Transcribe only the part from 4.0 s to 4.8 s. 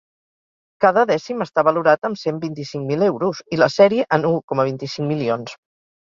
en u coma